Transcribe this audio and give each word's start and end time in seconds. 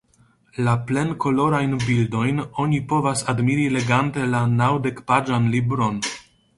La 0.67 0.71
plenkolorajn 0.91 1.75
bildojn 1.83 2.41
oni 2.65 2.81
povas 2.95 3.23
admiri 3.35 3.69
legante 3.77 4.27
la 4.35 4.45
naŭdekpaĝan 4.59 5.51
libron. 5.57 6.07